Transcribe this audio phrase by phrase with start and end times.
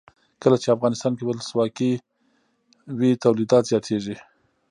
[0.41, 1.91] کله چې افغانستان کې ولسواکي
[2.97, 4.15] وي تولیدات زیاتیږي.